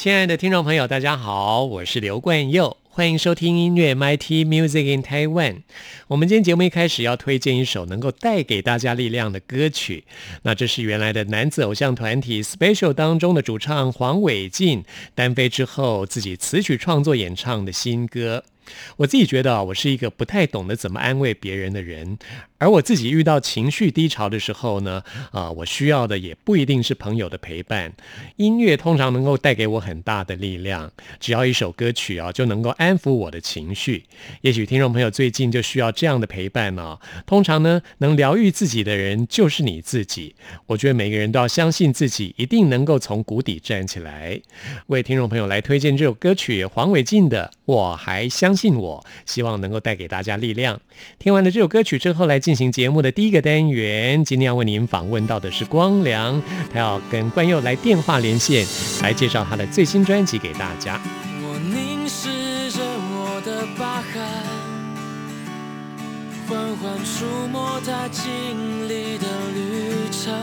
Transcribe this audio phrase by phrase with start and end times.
[0.00, 5.56] 亲爱的听众朋友，大家好，我是刘冠佑，欢迎收听音乐 MIT Music in Taiwan。
[6.08, 10.04] 我们今天节目一开始要推荐一首能够带给大家力量的歌曲，
[10.40, 14.82] 那这是原来的男子偶像团体 Special 当中的主唱黄伟进
[15.14, 18.42] 单飞之后自己词曲创作演唱的新歌。
[18.98, 22.18] 我自己觉得啊，我是一个不太懂得怎么安慰别人的人。
[22.58, 27.90] 而我自己遇到情绪低潮的时候呢，啊，我需要的也不一定是朋友的陪伴，
[28.36, 30.92] 音乐通常能够带给我很大的力量。
[31.18, 34.04] 只要一首歌曲啊，就能够安抚我的情绪。
[34.42, 36.98] 也许听众朋友最近就需要这样的陪伴呢。
[37.24, 40.34] 通常呢，能疗愈自己的人就是你自己。
[40.66, 44.38] 我觉得每个人都要相信自己，一定能够从谷底站起来。
[44.88, 50.80] 为听众朋友来推荐这首歌曲，黄伟晋的《我还相信信我》，希望能够带给大家力量。
[51.18, 52.54] 听完了这首歌曲之后，来进。
[52.60, 58.66] 行节目的第一个单元，今天要为您访问到的是光良，他要跟冠佑来电话连线，
[59.02, 61.00] 来介绍他的最新专辑给大家。
[61.42, 64.22] 我凝视着我的疤痕，
[66.46, 70.34] 缓缓触摸他经历的旅程，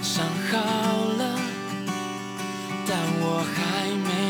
[0.00, 0.56] 伤好
[1.18, 1.38] 了，
[2.88, 4.29] 但我还没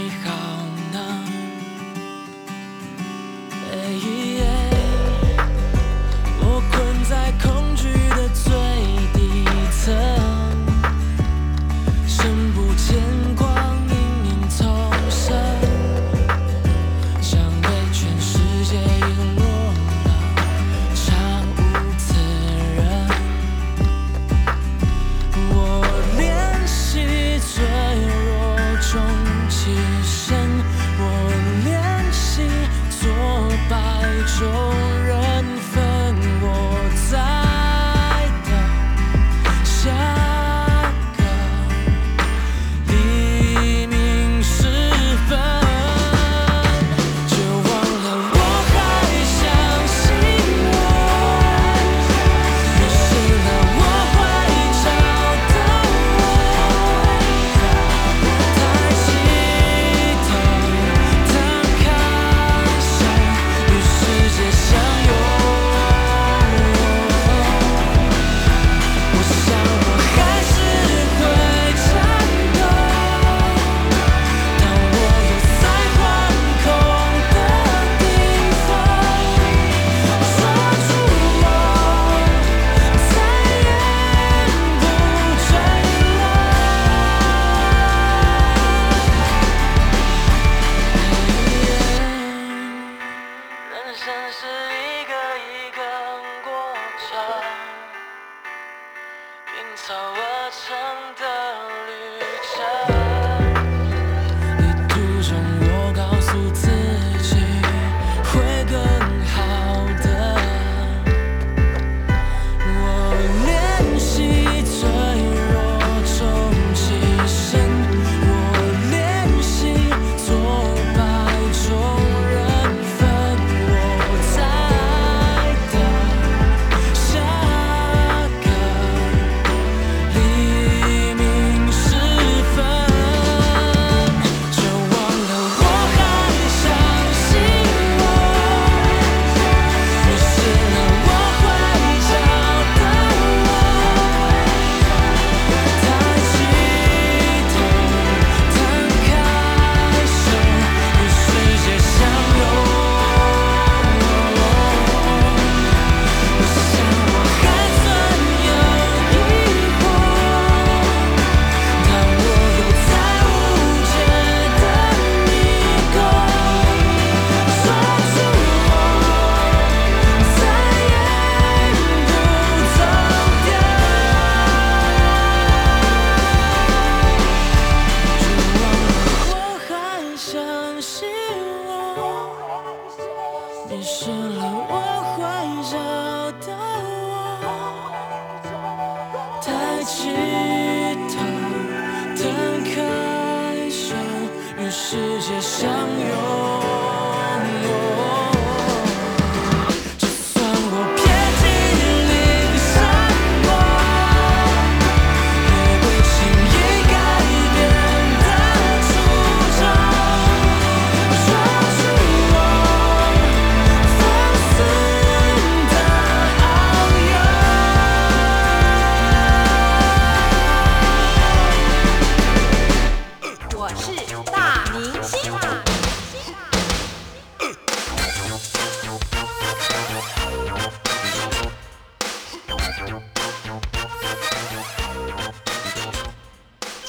[3.83, 4.70] 这一夜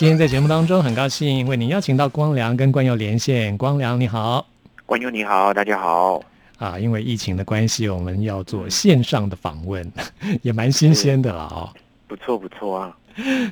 [0.02, 3.56] 今天在节目当中，很高兴为您邀请到光良跟冠佑连线。
[3.56, 4.44] 光良你好
[4.88, 6.20] 观佑你好，大家好。
[6.58, 9.88] 啊，因为疫情的关系，我们要做线上的访问，
[10.42, 11.70] 也蛮新鲜的了哦。
[12.08, 12.98] 不错不错啊，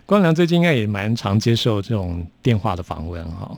[0.07, 3.57] 光良最近应该也蛮常接受这种电话的访问哈、嗯，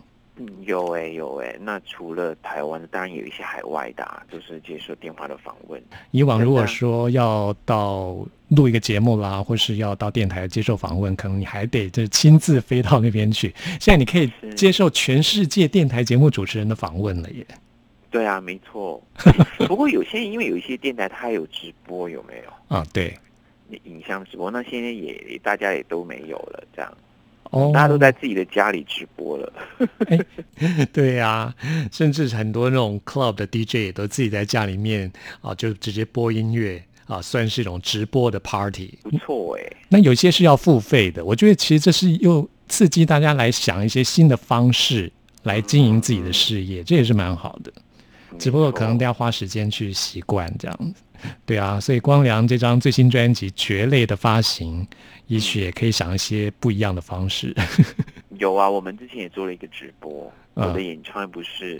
[0.61, 5.81] 有哎、有哎、那除了台湾，当然有一些海外的、啊，就是接受电话的访问。
[6.11, 8.17] 以往如果说要到
[8.47, 13.53] 录一个节目啦，或是要到电台接受访问，可能你还得就亲自飞到那边去。
[13.79, 17.45] 现在你可以接受全世界电台节目主持人的访问了耶。
[18.09, 19.01] 对啊，没错。
[19.67, 22.75] 不过有些因为有一些电台它有直播，有没有？
[22.75, 23.17] 啊，对，
[23.83, 26.97] 影像直播，那现在也大家也都没有了，这样，
[27.51, 29.53] 哦，大家都在自己的家里直播了。
[30.91, 31.53] 对呀、
[31.91, 35.11] 甚至很多那种 club 的 DJ 也都自己在家里面
[35.41, 38.97] 啊，就直接播音乐啊，算是一种直播的 party。
[39.03, 45.11] 不错哎、那有些是要付费的，我觉得其实这是又刺激大家来想一些新的方式
[45.43, 47.73] 来经营自己的事业，这也是蛮好的。
[48.39, 51.01] 只不过可能都要花时间去习惯这样子。
[51.45, 54.87] 对啊，所以光良这张最新专辑《蕨类》的发行，
[55.27, 57.55] 也许也可以想一些不一样的方式。
[58.39, 61.79] 有啊，我们之前也做了一个直播，嗯我的演唱会不是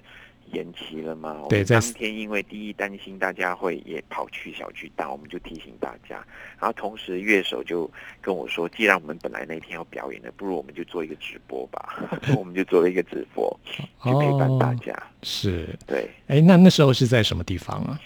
[0.54, 1.44] 延期了吗？
[1.50, 6.16] 对在当天因为第一担心大家会也跑去小巨蛋，我们就提醒大家，
[6.60, 7.90] 然后同时乐手就
[8.22, 14.96] 跟我说，既然我们本来那天要表演的，不如我们就做一个直播吧， 我们就做了一个直播去陪伴大家。
[15.24, 18.00] 是，对，哎，那那时候是在什么地方啊？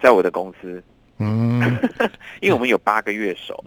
[0.00, 0.82] 在我的公司，
[1.18, 1.60] 嗯，
[2.40, 3.64] 因为我们有八个乐手，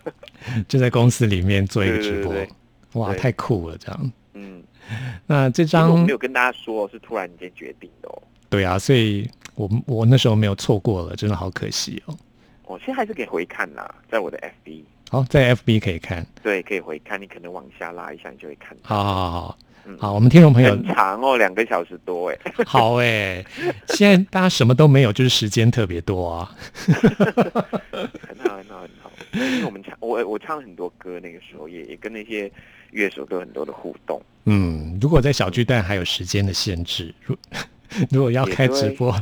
[0.68, 3.78] 就在公司里面做一个直播，对对哇，太酷了！
[3.78, 4.62] 这样，嗯，
[5.26, 8.22] 那这其实我张没有跟大家说，是突然间决定的哦。
[8.48, 12.16] 对啊，所以我我那时候没有错过了，真的好可惜哦。
[12.64, 18.82] 我现在还是可以回看啦，在我的 FB，好，在 FB 可以看，对，可以回看，你可能往下拉一下，你就会看到。
[18.84, 22.38] 好好好好嗯好，我们听众朋友很长哦，两个小时多哎。
[22.64, 23.44] 好哎，
[23.88, 26.54] 现在大家什么都没有，就是时间特别多啊。
[26.86, 29.01] 很好，很好，很好。
[29.32, 32.50] 因为我们唱，我我唱很多歌，那个时候也也跟那些
[32.90, 34.20] 乐手都有很多的互动。
[34.44, 37.36] 嗯，如果在小巨蛋还有时间的限制，如
[38.10, 39.14] 如果要也开直播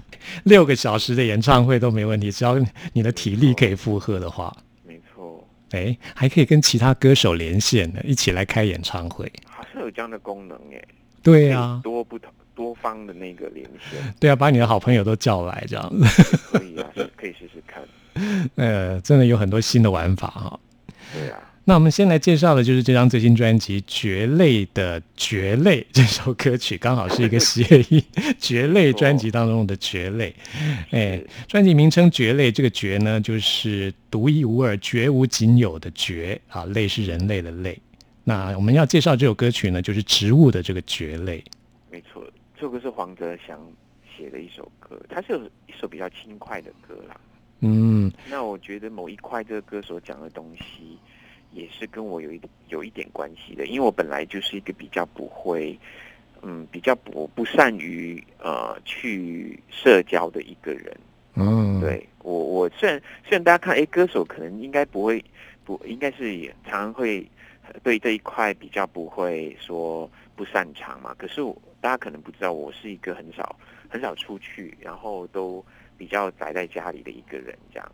[0.44, 2.56] 六个小时的演唱会都没问题，只要
[2.92, 4.56] 你的体力可以负荷的话，
[4.86, 9.30] 没错，哎，还可以跟其他歌手连线呢，一起来开演唱会。
[9.44, 10.82] 好像有这样的功能哎。
[11.22, 17.82] 对啊，多不同多方的那个连线，对啊，把你的好朋友都叫来，这样子，可以啊，可以试试看。
[18.56, 20.60] 呃， 真的有很多新的玩法哈。
[21.12, 28.02] 对啊，那我们先来介绍的就是这张最新专辑《蕨类》的《蕨类》这首歌曲，刚好是一个谐音，
[28.38, 30.30] 《蕨类》专辑当中的《蕨类》。
[30.90, 37.78] 哎是，专辑名称《蕨类》，这个“蕨”呢，就是独一无二、绝无仅有的“蕨”啊，类是人类的“类”。
[38.24, 41.42] 那我们要介绍这首歌曲呢，就是植物的这个“蕨类
[41.90, 42.24] 没错，
[42.54, 43.58] 这首歌是黄泽祥
[44.16, 47.18] 写的一首歌，它是有一首比较轻快的歌啦。”。
[47.60, 50.98] 嗯，那我觉得某一块这个歌手讲的东西，
[51.52, 55.78] 也是跟我有一有一点关系的，因为我本来就是一个比较不会，
[56.42, 60.96] 嗯，比较不不善于呃去社交的一个人。
[61.34, 65.24] 嗯，，对我我虽然虽然大家看，哎，歌手可能应该不会
[65.64, 67.24] 不应该是也常常会
[67.68, 73.54] 呃对这一块比较不会说不擅长嘛，可是我大家可能不知道，我是一个很少
[73.88, 75.64] 很少出去，然后都
[76.00, 77.92] 比较宅在家里的一个人，这样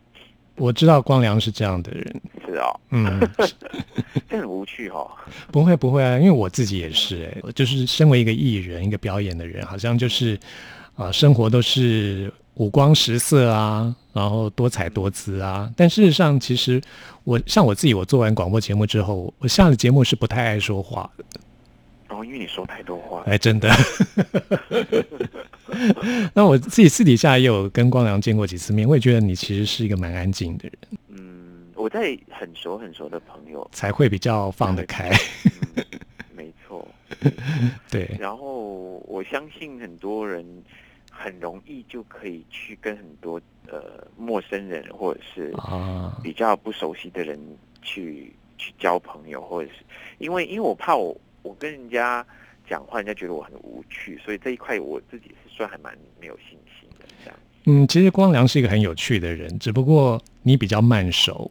[0.55, 2.21] 我知道光良是这样的人。
[2.45, 3.19] 是哦，嗯，
[4.29, 5.11] 这很无趣哦。
[5.51, 10.35] 不会不会啊，因为我自己也是、哎，就是身为一个艺人、一个表演的人，好像就是
[10.95, 15.69] 啊、呃生活都是五光十色啊，然后多彩多姿啊。
[15.75, 16.81] 但事实上，其实
[17.25, 21.25] 我像我自己，我做完广播节目之后，我下了节目是不太爱说话的。
[22.09, 23.23] 哦，因为你说太多话。
[23.25, 23.69] 哎，真的。
[26.33, 30.77] 那我自己私底下也有跟光良见过几次面，我也觉得你其实是一个蛮安静的人，
[31.09, 35.09] 嗯，我在很熟很熟的朋友，才会比较放得开。
[35.75, 35.83] 嗯，
[36.35, 36.87] 没错。
[37.91, 40.45] 对，然后我相信很多人
[41.11, 47.39] 很容易就可以去跟很多呃陌生人或者是啊，比较不熟悉的人
[47.81, 49.83] 去去交朋友，或者是
[50.17, 51.15] 因为因为我怕我
[51.47, 52.25] 我跟人家
[52.69, 57.39] 讲话，人家觉得我很无趣，所以这一块我自己是算还蛮没有信心的这样。
[57.65, 61.49] 嗯，其实光良是一个很有趣的人，只不过你比较慢熟，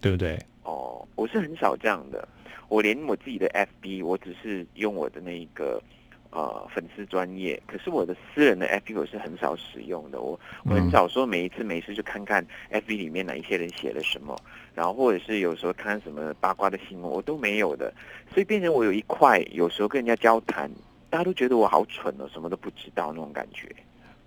[0.00, 0.38] 对不对？
[0.62, 2.26] 哦，我是很少这样的，
[2.68, 5.82] 我连我自己的 FB，我只是用我的那个
[6.30, 14.36] 呃粉丝专业，可是我的私人的 FB 我是很少使用的，我我很嗯少说每一次没事就看看 FB 里面哪一些人写了什么，
[14.76, 17.90] 然后或者是有时候看看什么八卦的新闻，我都没有的，
[18.32, 20.70] 所以变成我有一块有时候跟人家交谈，
[21.08, 23.74] 大家都觉得我好蠢哦，什么都不知道那种感觉，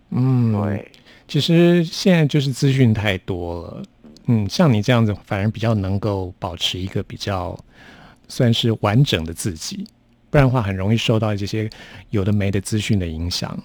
[0.09, 0.91] 嗯，对。
[1.27, 3.83] 其实现在就是资讯太多了，
[4.25, 7.55] 嗯，像你这样子，反而比较能够保持一个比较
[8.27, 9.85] 算是完整的自己，
[10.31, 11.69] 不然的话很容易受到这些
[12.09, 13.55] 有的没的资讯的影响。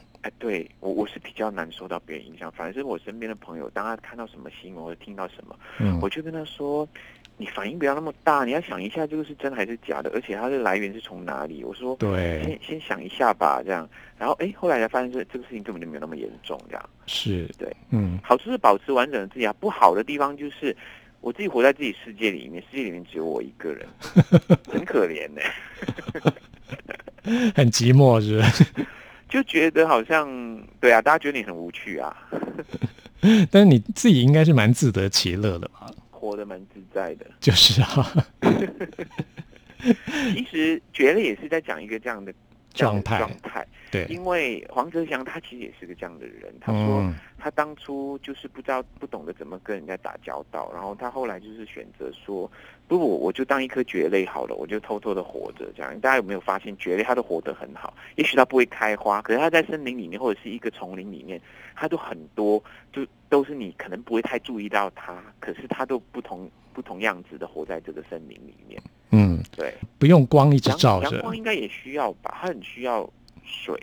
[1.04, 6.88] 哎，对我我是比较难受到别人影响，反而是我身边的朋友，当他看到什么新闻或者听到什么，嗯我就跟他说，
[7.36, 11.62] 你反应不要那么大，你要想一下这个是真还是假的，而且它的来源是从哪里。
[11.62, 13.88] 我说，对先，先想一下吧，这样。
[14.18, 16.90] 然后哎，后来才发现这这个事情根本就没有那么严重，这样。
[17.06, 20.74] 是，对，嗯，好处是保持完整的自己啊，不好的地方就是
[21.20, 23.86] 我自己活在自己世界里面，世界里面只有我一个人，
[24.70, 25.42] 很可怜呢、
[27.54, 28.64] 很寂寞，是不是？
[29.34, 30.28] 就觉得好像
[30.80, 32.16] 对啊，大家觉得你很无趣啊，
[33.50, 35.90] 但是你自己应该是蛮自得其乐的吧？
[36.12, 37.26] 活得蛮自在的。
[37.40, 38.24] 就是啊，
[39.82, 52.50] 其实觉得也是在讲一个这样的这样的状态状态，对，因为黄泽祥他其实也是个这样的人，他说嗯，他当初就是不知道不懂得怎么跟人家打交道，然后他后来就是选择说，
[52.88, 55.98] 不我我就当一颗蕨类好了，我就偷偷的活着这样。
[56.00, 57.94] 大家有没有发现蕨类它都活得很好？
[58.16, 61.40] 也许它不会开花，可是它在森林里面或者是一个丛林里面，
[61.76, 62.62] 它都很多，
[62.92, 68.82] 就都是你可能不会太注意到它，可是它都不同不同样子的活在这个森林里面。
[69.12, 72.36] 嗯，对，不用光一直照着阳光，应该也需要吧？
[72.40, 73.08] 它很需要
[73.44, 73.80] 水，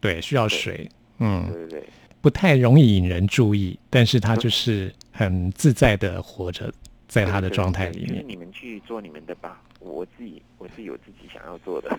[0.00, 1.88] 对，需要水，嗯，对对对。
[2.20, 6.72] 不太容易引人注意，但是它就是很自在的活着
[7.08, 8.24] 在他的状态里面。
[8.26, 11.98] 你们去做你们的吧，我自己我自己有自己想要做的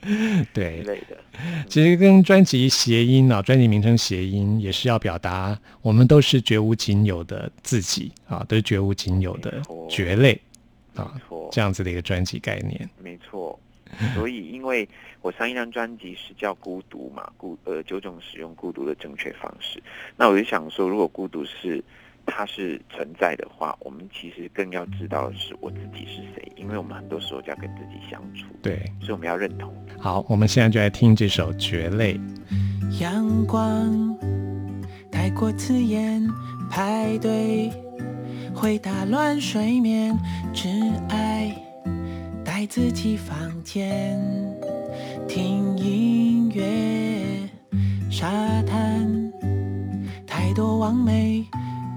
[0.54, 1.18] 对之，类的。
[1.66, 10.40] 其实跟专辑谐音啊，专辑名称谐音也是要表达我们都是绝无仅有的自己啊，都是绝无仅有的蕨类
[10.94, 12.88] 没啊，错，这样子的一个专辑概念。
[13.02, 13.58] 没错。
[14.14, 14.86] 所以，因为
[15.22, 19.82] 我上一张专辑是叫《孤独》嘛，孤呃九种使用孤独的正确方式。
[20.14, 21.82] 那我就想说，如果孤独是
[22.28, 29.74] 它是存在的话，我们其实更要知道的是我自己是谁，因为我们很多时候就要跟自己相处，对，所以我们要认同。
[29.98, 32.14] 好，我们现在就来听这首《蕨类》。
[33.00, 34.16] 阳光
[35.10, 36.24] 太过刺眼，
[36.70, 37.70] 排队
[38.54, 40.16] 会打乱睡眠，
[40.52, 40.68] 只
[41.08, 41.54] 爱
[42.44, 44.18] 待自己房间，
[45.26, 47.48] 听音乐，
[48.10, 49.32] 沙滩
[50.26, 51.44] 太多完美，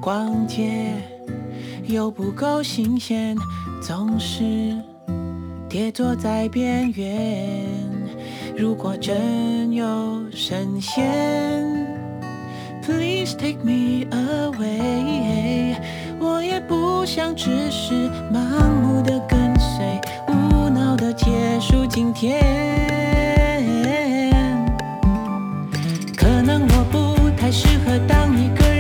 [0.02, 0.96] 逛街
[1.86, 3.38] 又不够新鲜，
[3.80, 4.44] 总是
[5.70, 7.64] 跌坐在边缘。
[8.58, 9.86] 如果真有
[10.32, 11.08] 神仙
[12.82, 15.76] ，Please take me away。
[16.20, 17.94] 我也不想只是
[18.34, 22.42] 盲目的跟随，无脑的结束今天。
[26.18, 28.71] 可能我不太适合当一个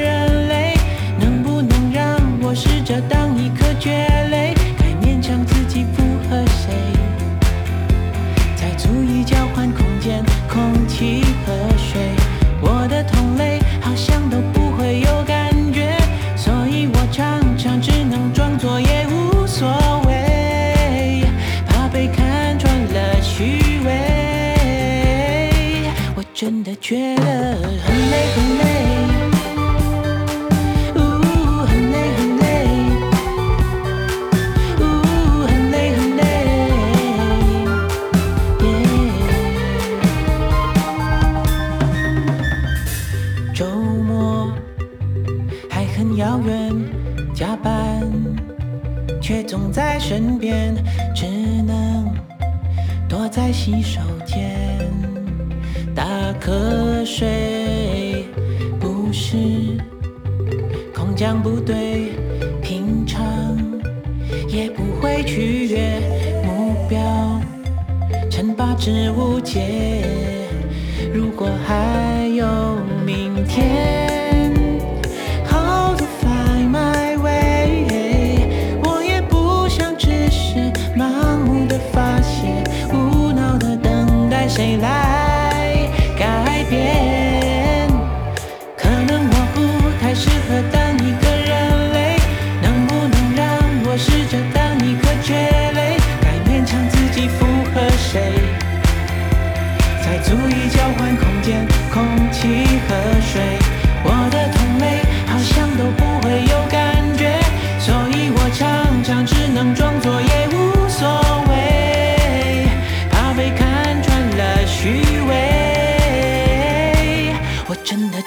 [84.61, 87.89] 谁来改变。
[88.77, 89.59] 可能我不
[89.99, 92.15] 太适合当一个人类，
[92.61, 93.43] 能不能让
[93.85, 95.33] 我试着当一个蕨
[95.73, 95.97] 类？
[96.21, 98.33] 该勉强自己符合谁？
[100.03, 103.60] 才足以交换空间、空气和水。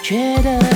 [0.07, 0.74] 觉得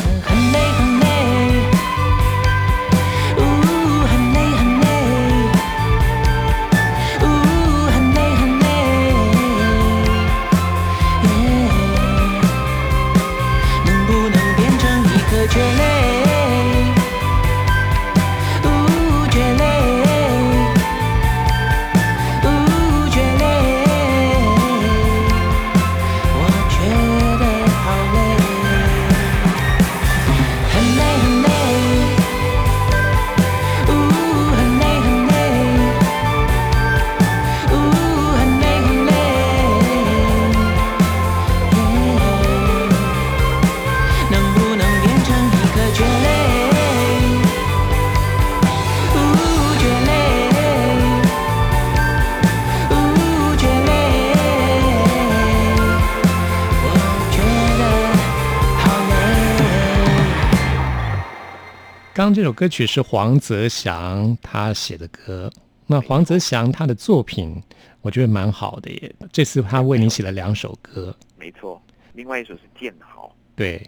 [62.33, 65.51] 这首歌曲是黄泽祥他写的歌。
[65.87, 67.61] 那黄泽祥他的作品，
[68.01, 69.15] 我觉得蛮好的耶。
[69.31, 71.81] 这次他为你写了两首歌，没错。
[72.13, 73.83] 另外一首是《剑豪对，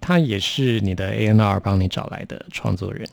[0.00, 3.04] 他也是你的 A N R 帮你找来的创作人。》，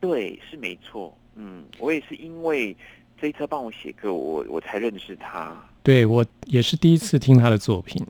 [0.00, 1.16] 对，是没错。
[1.36, 2.76] 嗯，我也是因为
[3.20, 5.54] 这一次帮我写歌，我我才认识他。
[5.82, 8.04] 对我也是第一次听他的作品。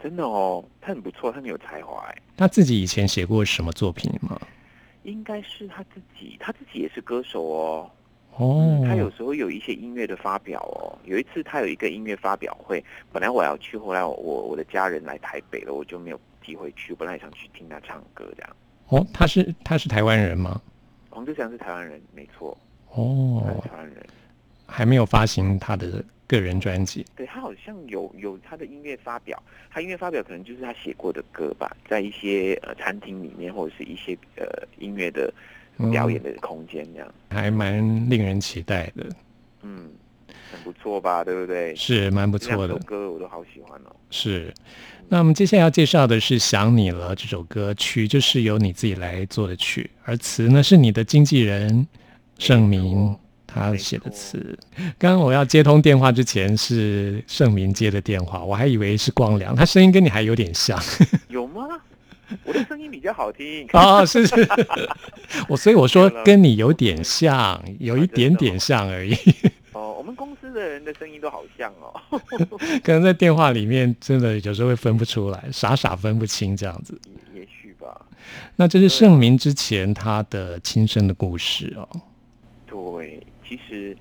[0.00, 2.16] 真的哦，他很不错，他很有才华哎。
[2.36, 4.40] 他自己以前写过什么作品吗？
[5.06, 7.90] 应该是他自己，他自己也是歌手哦。
[8.36, 10.98] 哦，他有时候有一些音乐的发表哦。
[11.04, 16.92] 有一次他有一个音乐发表会，本来我要去，后来我我的家人来台北了，我就没有机会去。
[16.92, 18.56] 我本来想去听他唱歌这样。
[18.88, 20.60] 哦，他是他是台湾人吗？
[21.08, 22.56] 黄志祥是台湾人，没错，
[22.92, 24.06] 他哦是，台湾人。
[24.66, 27.04] 还没有发行他的个人专辑。
[27.16, 34.46] 对他好像有有他的音乐发表，他音乐发表可能就是他写过的歌吧，在一些呃餐厅里面或者是一些呃
[34.78, 35.32] 音乐的
[35.90, 39.06] 表演的空间这样，还蛮令人期待的，
[39.62, 39.90] 嗯，
[40.50, 41.74] 很不错吧，对不对？
[41.76, 42.78] 是蛮不错的首。
[42.80, 43.94] 歌我都好喜欢哦。
[44.10, 44.54] 是，
[45.08, 51.86] 那我们接下来要介绍的是《想你了》这首歌曲，就是由你自己来做的曲，而词呢是你的经纪人
[52.38, 53.14] 盛明
[53.46, 54.58] 他写的词。
[54.98, 60.78] 刚刚我要接通电话之前是盛明接的电话，我还以为是光良，他声音跟你还有点像
[61.28, 61.66] 有吗？
[62.44, 63.68] 我的声音比较好听。
[63.72, 64.48] 哦，是是，
[65.48, 69.14] 我所以我说跟你有点像，有一点点像而已，
[69.72, 72.20] 哦，我们公司的人的声音都好像哦。
[72.82, 77.00] 可能在电话里面真的有时候会分不出来，傻傻分不清这样子。
[77.32, 78.04] 也也许吧。
[78.56, 81.88] 那这是盛明之前他的亲身的故事哦。
[82.66, 83.96] 对，其实，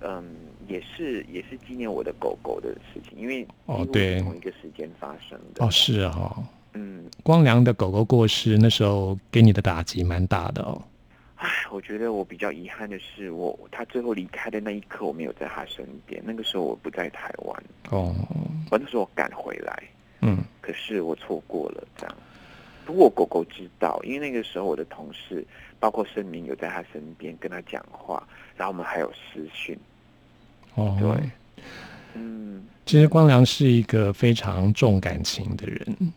[0.00, 0.24] 嗯，
[0.68, 5.64] 也是也是纪念我的狗狗的事情，因为哦对是同一个时间发生的。
[5.64, 6.44] 哦，是啊、哦，
[6.74, 10.82] 嗯，光良的狗狗过世，那时候给你的打击蛮大的哦。
[11.36, 16.22] 唉，我觉得我比较遗憾的是我，他最后离开的那一刻，我没有在他身边。
[16.24, 18.14] 那个时候我不在台湾，哦，
[18.70, 19.82] 我那时候我赶回来，
[20.22, 22.16] 嗯，可是我错过了这样。
[22.86, 25.44] 不过狗狗知道，因为那个时候我的同事，
[25.80, 29.78] 包括盛明有在他身边跟他讲话，然后我们还有私讯。
[30.74, 31.30] 哦，对，
[32.14, 36.12] 嗯，其实光良是一个非常重感情的人。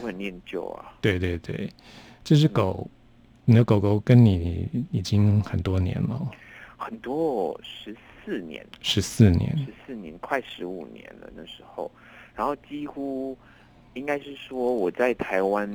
[0.00, 0.92] 我很念旧啊。
[1.02, 1.68] 对对对，
[2.22, 2.88] 这只狗，
[3.44, 6.30] 你的狗狗跟你已经很多年了，
[6.76, 9.56] 很多哦十四年，十四年。
[9.58, 11.90] 十四年，快十五年了那时候，
[12.34, 13.36] 然后几乎
[13.94, 15.68] 应该是说我在台湾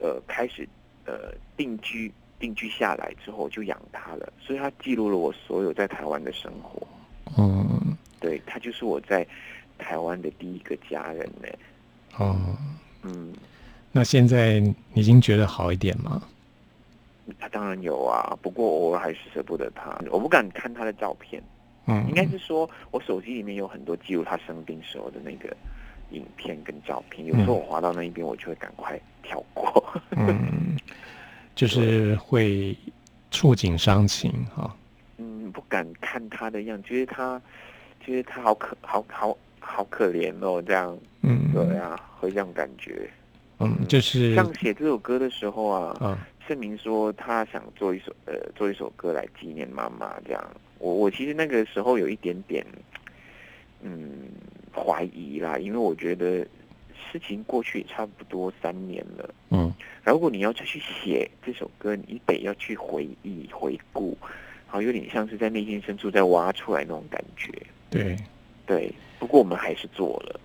[0.00, 0.68] 呃开始
[1.04, 2.12] 呃定居
[2.44, 6.86] 定居下来之后就养它了，所以它记录了我所有在台湾的生活。
[7.38, 9.26] 嗯，对他就是我在
[9.78, 11.48] 台湾的第一个家人呢。
[12.18, 12.36] 哦，
[13.02, 13.32] 嗯，
[13.90, 16.22] 那现在你已经觉得好一点吗？
[17.38, 21.42] 他当然有啊，不过偶尔还是舍不得他，我不敢看他的照片。
[21.86, 25.56] 嗯，应该是说我手机里面有很多记录他生病时候的那个
[26.10, 29.82] 影片跟照片，有时候我滑到那一边，我就会赶快跳过。
[30.12, 30.73] 嗯，
[31.54, 32.76] 就是会
[33.30, 34.74] 触景伤情哈。
[35.18, 37.40] 嗯，不敢看他的样，觉得他
[38.04, 40.96] 觉得他好可好好好可怜哦，这样。
[41.22, 43.08] 嗯，对啊，会这样感觉。
[43.60, 50.44] 嗯，就是像写这首歌的时候啊，啊，盛明说他想做一首呃做一首歌来纪念妈妈，这样。
[50.78, 52.66] 我我其实那个时候有一点点，
[53.80, 54.28] 嗯，
[54.74, 56.46] 怀疑啦，因为我觉得
[57.14, 59.72] 事情过去也差不多三年了，嗯，
[60.02, 64.18] 如果你要再去写这首歌，你得要去回忆回顾，
[64.66, 67.52] 好有点像是在内心深处在挖出来那种感觉，
[67.88, 68.16] 对，
[68.66, 68.92] 对。
[69.20, 70.40] 不过我们还是做了，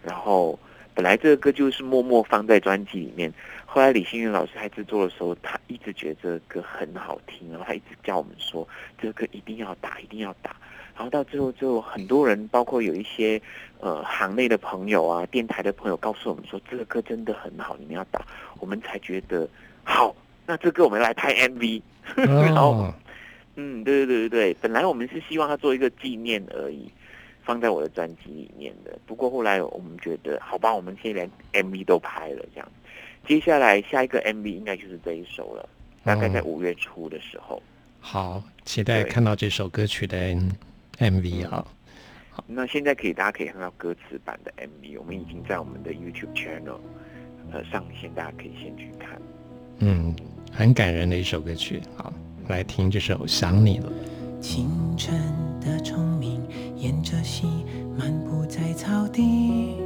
[0.00, 0.56] 然后
[0.94, 3.32] 本来这个歌就是默默放在专辑里面，
[3.66, 10.54] 后来李星云老师在制作的时候，他一直觉得这个歌很好听，然后他一直叫我们说这个歌一定要打，一定要打。
[11.02, 13.42] 然后到最后，就很多人，包括有一些
[13.80, 18.24] 呃行内的朋友啊、电台的朋友，告诉我们说这个歌真的很好，你们要打。
[18.60, 19.48] 我们才觉得
[19.82, 20.14] 好，
[20.46, 21.82] 那这歌我们来拍 MV。
[22.14, 22.94] 然后哦，
[23.56, 26.88] 嗯，对对对对对，本来我们是希望它做一个纪念而已，
[27.42, 28.96] 放在我的专辑里面的。
[29.04, 32.68] 不过后来我们觉得，好吧，我们现在连 MV 都拍了，这样，
[33.26, 35.68] 接下来下一个 MV 应该就是这一首了，
[36.04, 37.60] 大概在哦五月初的时候。
[38.04, 40.16] 好，期待看到这首歌曲的
[40.98, 41.66] MV 啊。
[42.46, 46.78] 那现在可以，大家可以看到歌词版的 MV，我们已经在我们的 YouTube channel
[47.52, 49.20] 呃上线，大家可以先去看。
[49.78, 50.14] 嗯，
[50.52, 51.82] 很感人的一首歌曲。
[51.96, 52.12] 好，
[52.48, 53.90] 来听这首《想你了》。
[54.40, 55.14] 清晨
[55.60, 56.42] 的虫鸣，
[56.76, 57.46] 沿着溪
[57.96, 59.76] 漫步在草地。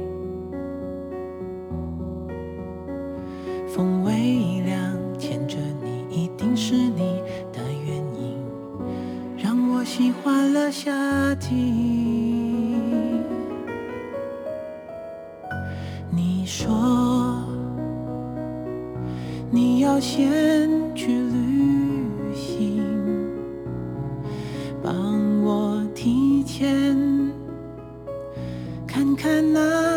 [3.67, 7.21] 风微凉，牵着你，一定是你
[9.87, 10.91] 喜欢了夏
[11.35, 11.55] 季。
[16.11, 17.41] 你说
[19.49, 22.83] 你要先去旅行。
[24.83, 26.93] 帮我提前
[28.85, 29.96] 看看那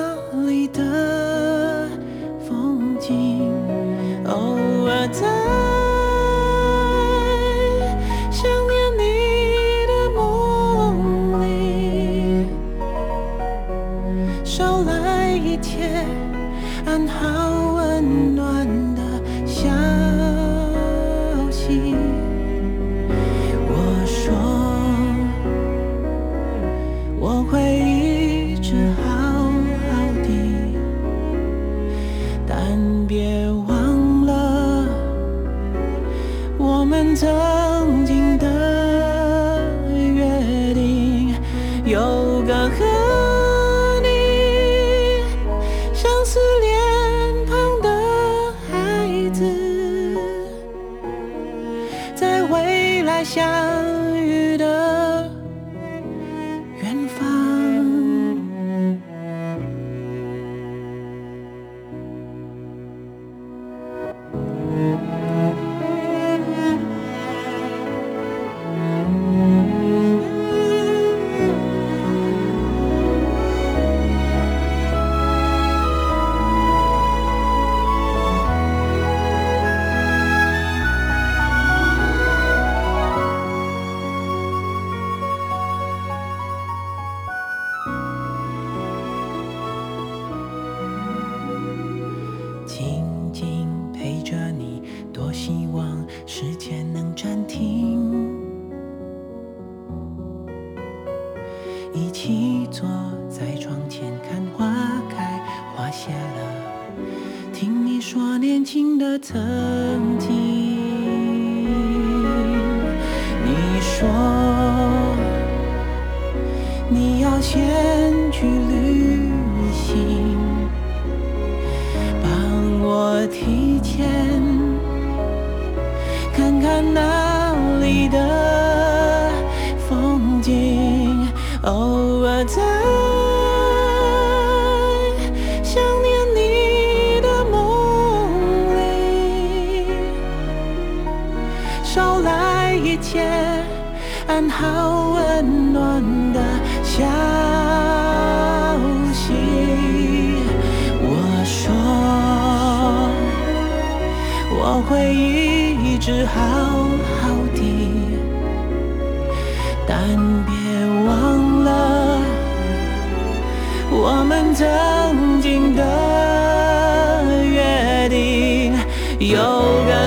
[169.60, 169.99] 有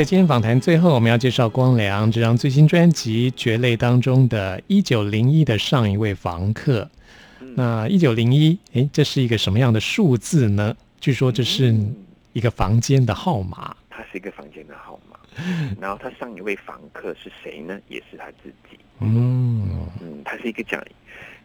[0.00, 6.90] 在今天访谈最后，我们要介绍光良这张最新专辑《蕨类》当中的一九零一的上一位房客。
[7.54, 10.74] 那一九零一，诶，这是一个什么样的数字呢？
[11.00, 11.76] 据说这是
[12.32, 13.76] 一个房间的号码。
[13.90, 15.18] 它是一个房间的号码，
[15.78, 17.78] 然后他上一位房客是谁呢？
[17.86, 18.78] 也是他自己。
[19.00, 20.82] 嗯，嗯，他是一个讲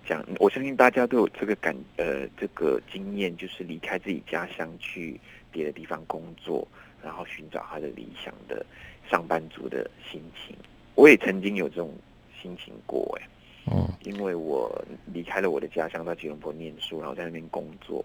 [0.08, 5.20] 讲，我相信大家都有这个感呃这个经验，就是离开自己家乡去
[5.52, 6.66] 别的地方工作，
[7.06, 8.66] 然后寻找他的理想的
[9.10, 10.56] 上班族的心情。
[10.96, 11.94] 我也曾经有这种
[12.42, 13.30] 心情过，哎，
[13.72, 18.04] 嗯，因为我离开了我的家乡到吉隆坡念书，然后在那边工作。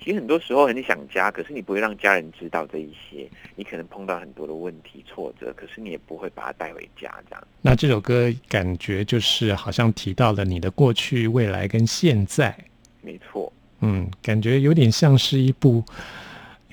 [0.00, 7.48] 其实很多时候很想家，可是你不会让家人知道这一些，你可能碰到很多的问题挫折，可是你也不会把它带回家这样。
[7.60, 12.56] 那这首歌感觉就是好像提到了你的过去、未来跟现在。
[13.02, 15.82] 没错，嗯，感觉有点像是一部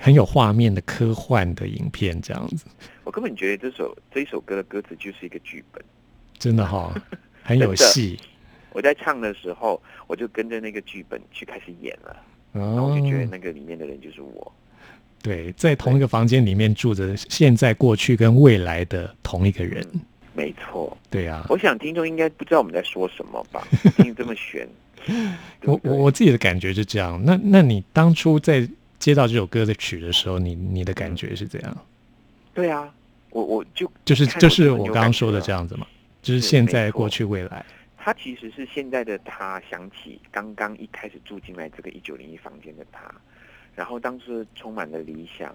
[0.06, 2.68] 很有画面的科幻的影片这样子，
[3.04, 5.84] 我根本觉得这首这一首歌的歌词就是一个剧本。
[6.38, 6.94] 真的哈、
[7.42, 8.20] 很有戏
[8.72, 12.16] 我在唱的时候，我就跟着那个剧本去开始演了，
[12.54, 14.54] 然后哦我就觉得那个里面的人就是我。
[15.24, 19.84] 对，在同一个房间里面住着现在、过去跟未来的同一个人。
[19.94, 20.02] 嗯
[20.36, 23.66] 没错，对啊，我想听众应该不知道我们在说什么吧？
[23.98, 24.68] 听这么悬，
[25.64, 27.20] 我我我自己的感觉是这样。
[27.26, 28.70] 那那你当初在
[29.06, 31.78] 接到这首歌的曲的时候，你你的感觉是怎样？
[32.56, 32.92] 对啊，
[33.30, 35.86] 我我就就是就是我刚刚说的这样子嘛，
[36.24, 37.64] 就是是现在、过去、未来。
[38.00, 43.04] 他其实是现在的他想起刚刚一开始住进来这个一九零一房间的他，
[43.76, 45.54] 然后当时充满了理想，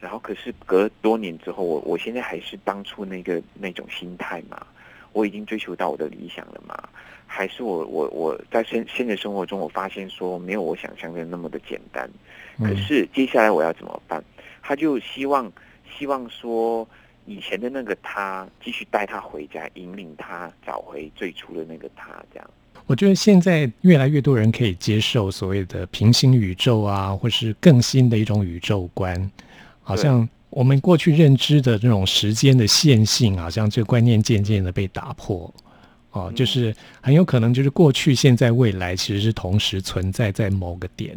[0.00, 4.66] 然后可是隔多年之后，我我现在还是当初那个那种心态嘛，
[5.12, 6.88] 我已经追求到我的理想了嘛，
[7.28, 12.10] 还是我我我在现现实生活中，我发现说没有我想象的那么的简单，
[12.58, 14.22] 可嗯，是接下来我要怎么办？
[14.62, 15.50] 他就希望
[15.98, 16.88] 希望说，
[17.26, 22.50] 以前的那个他继续带他回家，引领他找回最初的那个他，这样。
[22.86, 29.30] 我觉得现在越来越多人可以接受所谓的平行宇宙啊，或是更新的一种宇宙观，
[29.82, 35.52] 好像我们过去认知的这种时间的线性，好像这个观念渐渐的被打破。
[36.10, 41.14] 哦，嗯就是很有可能就是过去、现在、未来其实是同时存在在某个点。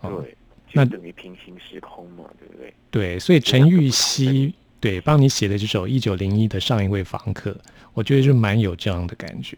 [0.00, 0.36] 哦，对，
[0.74, 2.74] 那等于平行时空嘛，对不对？
[2.90, 7.56] 对，所以陈玉子不同熙对帮你写的这首《一九零一》的上一位房客，
[7.94, 9.56] 我觉得就蛮有这样的感觉。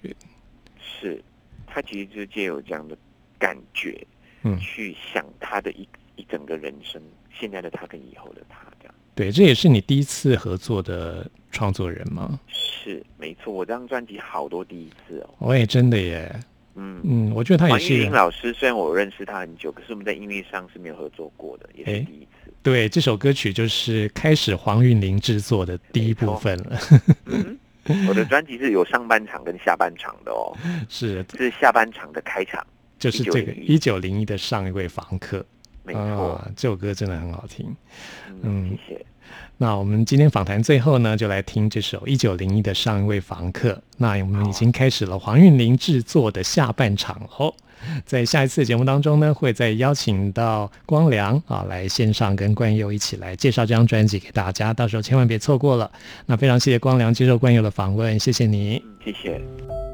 [0.79, 1.23] 是，
[1.67, 2.97] 他其实就借有这样的
[3.39, 4.07] 感觉，
[4.43, 7.01] 嗯去想他的一一整个人生，
[7.33, 8.95] 现在的他跟以后的他，这样。
[9.15, 12.39] 对，这也是你第一次合作的创作人吗？
[12.49, 15.35] 是，没错，我这张专辑好多第一次哦。
[15.39, 16.39] 我也真的耶，
[16.77, 17.97] 嗯，嗯，我觉得他也是。
[17.99, 22.53] 玲老师，虽然我认识他很久，可是我们在音乐上是没有合作过的，也哎是第一次。
[22.63, 26.57] 对这首歌曲就是开始黄韵玲制作的第一部分。
[26.65, 26.79] 了，
[27.27, 27.59] 嗯，
[28.09, 30.57] 我的专辑是有上半场跟下半场的哦，
[30.89, 31.25] 是。
[31.37, 32.67] 是下半场的开场，
[32.99, 35.45] 就是这个一九零一的上一位房客。
[35.85, 36.01] 没错。
[36.01, 37.67] 啊，这首歌真的很好听。
[38.29, 38.79] 嗯，嗯。
[38.89, 39.07] 谢谢。
[39.57, 43.81] 那我们今天访谈最后呢，就来听这首一九零一的上一位房客。
[43.97, 47.55] 那我们已经开始了黄韵玲制作的下半场哦。
[48.05, 55.91] 在下一次节目当中呢，会再邀请到光良啊来线上跟冠佑一起来介绍这张专辑给大家，到时候千万别错过了。
[56.27, 58.83] 那非常谢谢光良接受冠佑的访问，谢谢你。
[59.05, 59.94] 谢谢。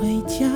[0.00, 0.46] 回家，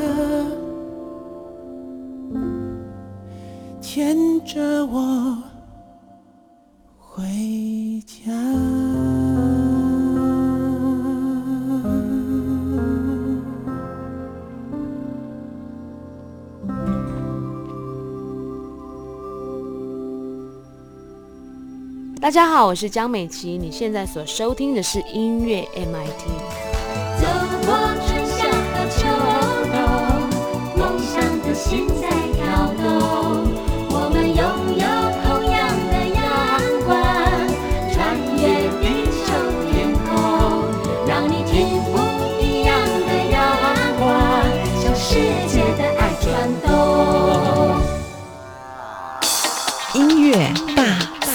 [3.81, 5.38] 牵着我
[6.99, 7.22] 回
[8.07, 8.33] 家。
[22.20, 23.57] 大家好，我是江美琪。
[23.57, 26.75] 你现在所收听的是音乐 MIT。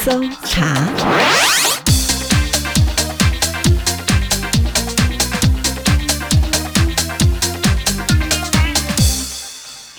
[0.03, 0.90] 搜查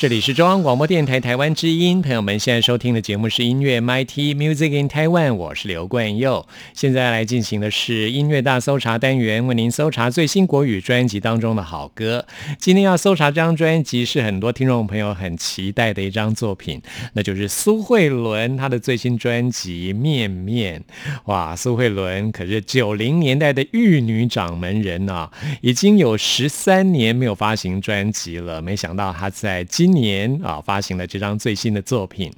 [0.02, 6.44] 这里是中央广播电台台湾之音，朋友们现在收听的节目是音乐 MIT Music in Taiwan，我是刘冠佑。
[6.74, 12.26] 现在来进行的是音乐大搜查单元，为您搜查最新国语专辑当中的好歌。
[12.58, 16.82] 今天要搜查这张专辑是很多听众朋友很期待的一张作品，
[17.12, 20.80] 那就是苏慧伦她的最新专辑《面面》。
[21.26, 25.30] 哇，苏慧伦可是九零年代的玉女掌门人啊，
[25.60, 32.32] 已经有十三年没有发行专辑了，没想到她在今年啊发行了这张最新的作品。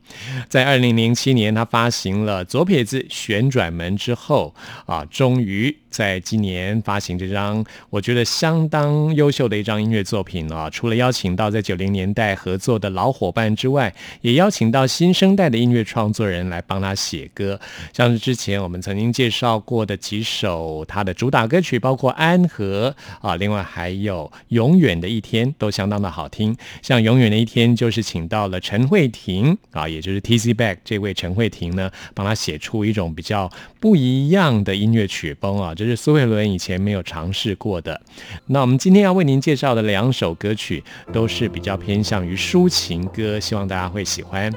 [0.49, 10.69] 在二零零七年，他发行了《左撇子旋转门》之后啊，终于在今年发行这张我觉得相当优秀的一张音乐作品啊。
[10.69, 17.61] 除了邀请到在九零年代合作的老伙伴之外，也邀请到新生代的音乐创作人来帮他写歌，
[17.93, 22.93] 像是之前我们曾经介绍过的几首他的主打歌曲，包括《安和》
[23.27, 26.57] 啊，另外还有《永远的一天》，都相当的好听。
[26.83, 38.01] 像《永远的一天》就是请到了陈慧婷啊，也就是 T C Back 这位陈慧婷呢，帮他写出一种比较不一样的音乐曲风啊，这是苏慧伦以前没有尝试过的。
[38.47, 40.83] 那我们今天要为您介绍的两首歌曲，
[41.13, 44.53] 都是比较偏向于抒情歌，希望大家会喜欢。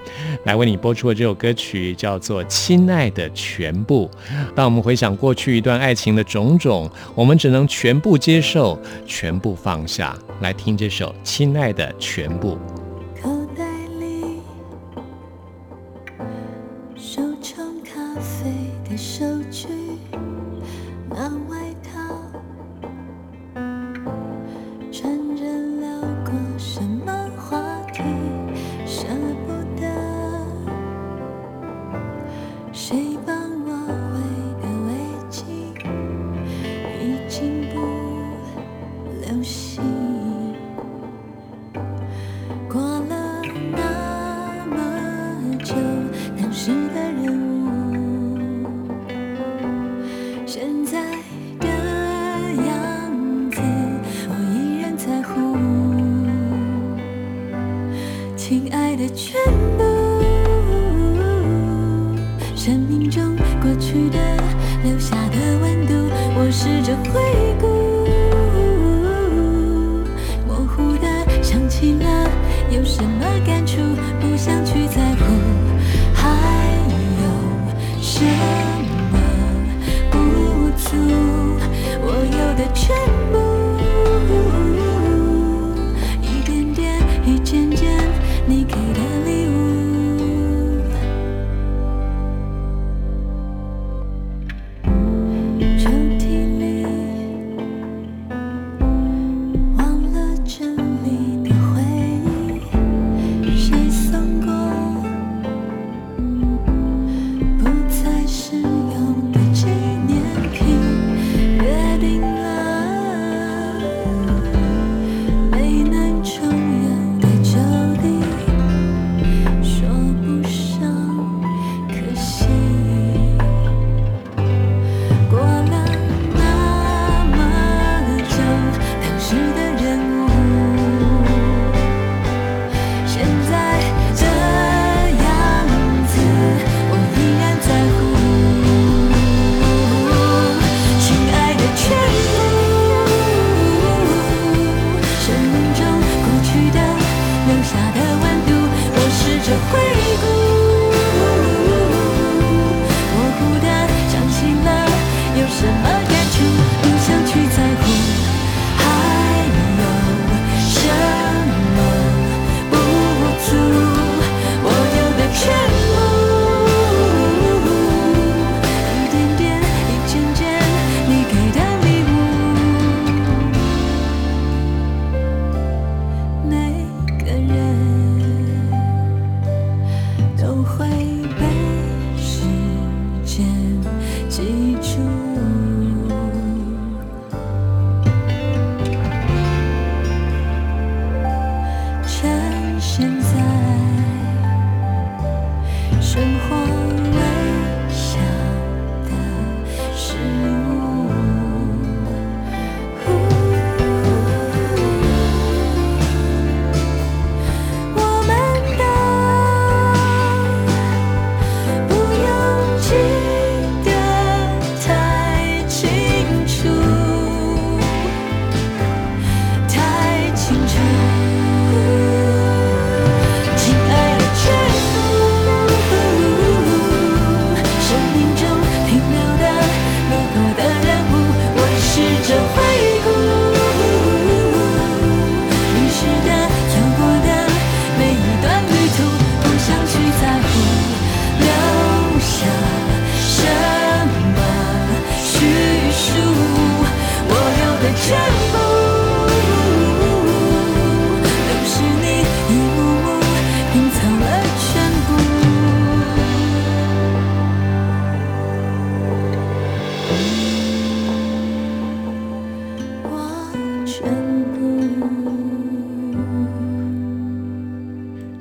[0.46, 4.10] 来为你播出的这首歌曲叫做《亲爱的全部》。
[4.56, 10.18] 当我们回想过去一段爱情的种种，我们只能全部接受，全部放下。
[10.42, 12.56] 来听这首《亲爱的全部》。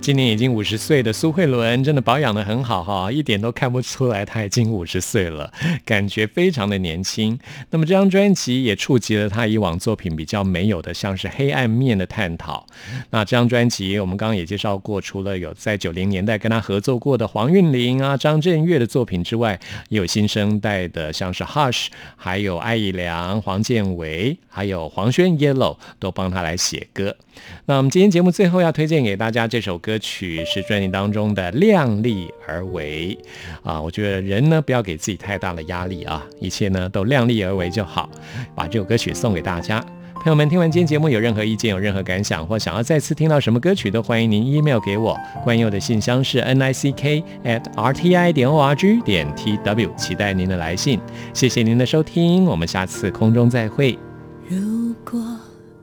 [0.07, 5.52] 今年已经五十岁的苏慧伦，真的保养的很好哈，一点都看不出来她已经五十岁了，
[5.84, 7.36] 感觉非常的年轻。
[7.70, 12.64] 那么这张专辑也触及了她以往作品比较没有的，像是黑暗面的探讨。
[13.11, 27.16] 那这张专辑我们刚刚也介绍过，除了有在九零年代跟她合作过的黄韵玲啊、张震岳的作品之外，也有新生代的，像是 Hush，还有艾怡良、黄建伟，还有黄轩 Yellow 都帮她来写歌。
[27.64, 33.18] 那我们今天节目最后要推荐给大家这首歌歌曲是专辑当中的《量力而为》
[33.66, 38.11] 啊，我觉得人呢不要给自己太大的压力啊，一切呢都量力而为就好。
[38.55, 39.80] 把这首歌曲送给大家，
[40.16, 45.18] 朋友们听完今天节目有任何意见、有任何感想或想要再次听到什么歌曲，都欢迎您 email 给我。
[45.42, 51.01] 关佑的信箱是 n i c k at r t i 点 o r g 点 t w，期待您的来信。
[51.32, 53.99] 谢谢您的收听，我们下次空中再会。
[54.47, 55.18] 如果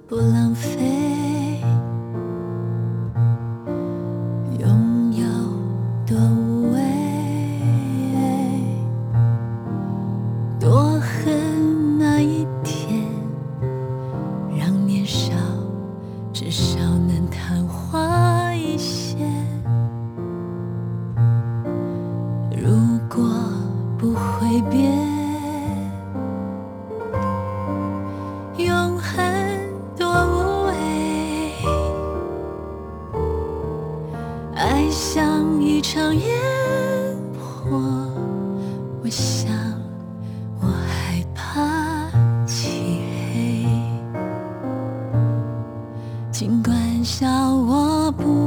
[0.07, 0.69] 不浪费，
[48.17, 48.42] 不